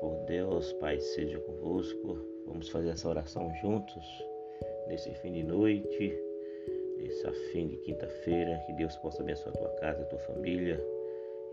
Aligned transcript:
por 0.00 0.16
Deus, 0.26 0.72
Pai 0.74 0.98
seja 1.00 1.38
convosco. 1.40 2.16
Vamos 2.46 2.68
fazer 2.68 2.90
essa 2.90 3.08
oração 3.08 3.52
juntos 3.60 4.04
nesse 4.88 5.12
fim 5.16 5.32
de 5.32 5.42
noite, 5.42 6.18
nesse 6.98 7.30
fim 7.52 7.68
de 7.68 7.76
quinta-feira. 7.78 8.62
Que 8.66 8.72
Deus 8.74 8.96
possa 8.96 9.22
abençoar 9.22 9.54
a 9.54 9.58
tua 9.58 9.68
casa, 9.80 10.02
a 10.02 10.06
tua 10.06 10.18
família 10.20 10.80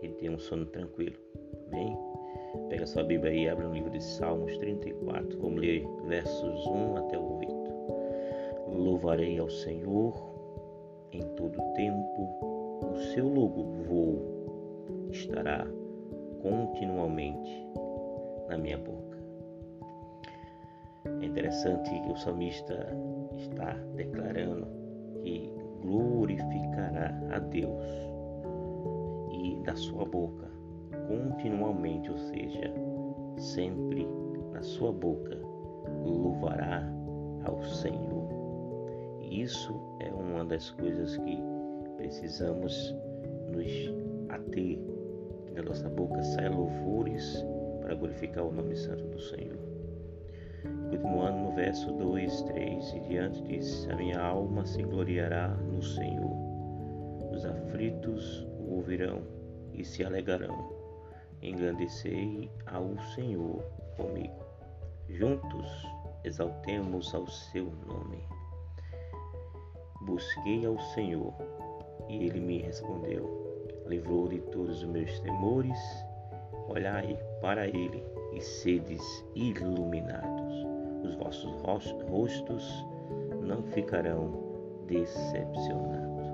e 0.02 0.08
tenha 0.08 0.32
um 0.32 0.38
sono 0.38 0.66
tranquilo. 0.66 1.16
Amém? 1.66 1.96
Pega 2.68 2.86
sua 2.86 3.02
Bíblia 3.02 3.32
aí 3.32 3.48
abre 3.48 3.64
no 3.64 3.74
livro 3.74 3.90
de 3.90 4.02
Salmos 4.02 4.56
34. 4.58 5.38
Vamos 5.38 5.60
ler 5.60 5.86
versos 6.06 6.66
1 6.66 6.96
até 6.96 7.18
o 7.18 7.38
8. 7.38 7.52
Louvarei 8.68 9.38
ao 9.38 9.50
Senhor 9.50 10.14
em 11.12 11.22
todo 11.34 11.60
tempo, 11.74 12.88
o 12.92 12.96
seu 13.12 13.26
louvor 13.26 14.18
estará 15.10 15.66
continuamente 16.42 17.66
na 18.48 18.58
minha 18.58 18.78
boca. 18.78 19.18
É 21.20 21.24
interessante 21.24 21.90
que 21.90 22.12
o 22.12 22.16
salmista 22.16 22.88
está 23.36 23.72
declarando 23.94 24.66
que 25.22 25.52
glorificará 25.82 27.14
a 27.30 27.38
Deus 27.38 27.84
e 29.32 29.56
da 29.64 29.74
sua 29.74 30.04
boca 30.04 30.48
continuamente, 31.08 32.10
ou 32.10 32.18
seja, 32.18 32.72
sempre 33.38 34.06
na 34.52 34.62
sua 34.62 34.92
boca 34.92 35.38
louvará 36.04 36.86
ao 37.44 37.62
Senhor. 37.62 38.28
E 39.20 39.42
isso 39.42 39.74
é 40.00 40.10
uma 40.10 40.44
das 40.44 40.70
coisas 40.70 41.16
que 41.18 41.38
precisamos 41.96 42.94
nos 43.50 43.94
ater 44.28 44.78
da 45.54 45.62
nossa 45.62 45.88
boca 45.88 46.22
saia 46.22 46.50
louvores 46.50 47.44
para 47.88 47.96
glorificar 47.96 48.44
o 48.44 48.52
nome 48.52 48.76
santo 48.76 49.02
do 49.04 49.18
Senhor. 49.18 49.56
Continuando 50.90 51.38
no 51.38 51.54
verso 51.54 51.90
2, 51.90 52.42
3 52.42 52.92
e 52.92 53.00
diante 53.00 53.42
diz: 53.44 53.88
A 53.88 53.96
minha 53.96 54.20
alma 54.20 54.66
se 54.66 54.82
gloriará 54.82 55.48
no 55.48 55.82
Senhor. 55.82 56.30
Os 57.32 57.46
aflitos 57.46 58.46
o 58.60 58.74
ouvirão 58.74 59.22
e 59.72 59.82
se 59.82 60.04
alegrarão. 60.04 60.68
Engrandecei 61.40 62.50
ao 62.66 62.98
Senhor 63.14 63.62
comigo. 63.96 64.44
Juntos 65.08 65.66
exaltemos 66.24 67.14
ao 67.14 67.26
seu 67.26 67.72
nome. 67.86 68.22
Busquei 70.02 70.66
ao 70.66 70.78
Senhor 70.92 71.32
e 72.06 72.26
ele 72.26 72.40
me 72.40 72.58
respondeu 72.58 73.48
livrou 73.86 74.28
de 74.28 74.40
todos 74.40 74.82
os 74.82 74.84
meus 74.84 75.18
temores. 75.20 75.78
Olhai 76.68 77.18
para 77.40 77.66
ele 77.66 78.04
e 78.34 78.40
sedes 78.42 79.02
iluminados. 79.34 80.66
Os 81.02 81.14
vossos 81.14 81.50
rostos 81.62 82.86
não 83.40 83.62
ficarão 83.62 84.30
decepcionados. 84.86 86.28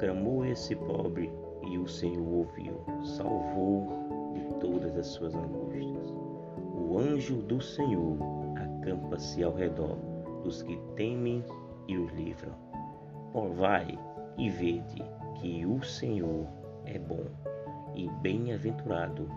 Clamou 0.00 0.44
esse 0.44 0.74
pobre 0.74 1.32
e 1.62 1.78
o 1.78 1.86
Senhor 1.86 2.26
ouviu, 2.26 2.80
salvou 3.04 3.86
de 4.34 4.44
todas 4.60 4.96
as 4.96 5.06
suas 5.06 5.34
angústias. 5.34 6.10
O 6.74 6.98
anjo 6.98 7.36
do 7.42 7.60
Senhor 7.60 8.16
acampa-se 8.56 9.44
ao 9.44 9.54
redor 9.54 9.96
dos 10.42 10.62
que 10.62 10.76
temem 10.96 11.44
e 11.86 11.96
os 11.96 12.12
livram. 12.14 12.52
Provai 13.30 13.96
e 14.36 14.50
vede 14.50 15.02
que 15.40 15.64
o 15.64 15.80
Senhor 15.82 16.46
é 16.84 16.98
bom 16.98 17.24
e 17.96 18.08
bem-aventurado 18.20 19.28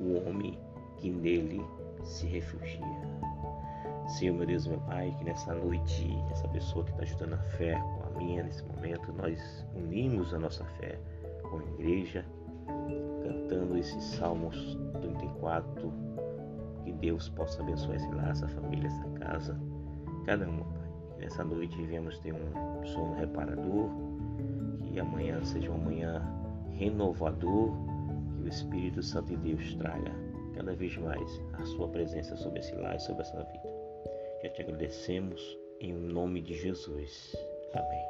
o 0.00 0.28
homem 0.28 0.58
que 0.96 1.10
nele 1.10 1.64
se 2.02 2.26
refugia. 2.26 3.08
Senhor, 4.08 4.34
meu 4.34 4.46
Deus, 4.46 4.66
meu 4.66 4.80
Pai, 4.80 5.14
que 5.18 5.24
nessa 5.24 5.54
noite, 5.54 6.18
essa 6.30 6.48
pessoa 6.48 6.84
que 6.84 6.90
está 6.90 7.02
ajudando 7.02 7.34
a 7.34 7.42
fé 7.56 7.74
com 7.74 8.08
a 8.08 8.18
minha 8.18 8.42
nesse 8.42 8.64
momento, 8.64 9.12
nós 9.12 9.66
unimos 9.74 10.32
a 10.32 10.38
nossa 10.38 10.64
fé 10.64 10.98
com 11.42 11.58
a 11.58 11.62
igreja, 11.74 12.24
cantando 13.22 13.76
esses 13.76 14.02
Salmos 14.02 14.78
34, 15.00 15.92
que 16.84 16.92
Deus 16.92 17.28
possa 17.28 17.62
abençoar 17.62 17.96
esse 17.96 18.10
lar, 18.12 18.30
essa 18.30 18.48
família, 18.48 18.86
essa 18.86 19.08
casa, 19.20 19.60
cada 20.24 20.48
uma, 20.48 20.64
Pai. 20.64 20.88
Que 21.14 21.20
nessa 21.20 21.44
noite 21.44 21.80
viemos 21.84 22.18
ter 22.20 22.32
um 22.32 22.86
sono 22.86 23.14
reparador, 23.14 23.90
que 24.78 24.98
amanhã 24.98 25.44
seja 25.44 25.70
uma 25.70 25.84
manhã 25.84 26.22
renovador, 26.70 27.76
o 28.48 28.50
Espírito 28.50 29.02
Santo 29.02 29.36
de 29.36 29.36
Deus 29.36 29.74
traga 29.74 30.10
cada 30.54 30.74
vez 30.74 30.96
mais 30.96 31.40
a 31.52 31.64
sua 31.66 31.86
presença 31.88 32.34
sobre 32.34 32.60
esse 32.60 32.74
lar 32.76 32.96
e 32.96 33.00
sobre 33.00 33.20
essa 33.20 33.44
vida. 33.44 33.68
Já 34.42 34.48
te 34.48 34.62
agradecemos 34.62 35.58
em 35.80 35.92
nome 35.92 36.40
de 36.40 36.54
Jesus. 36.54 37.36
Amém. 37.74 38.08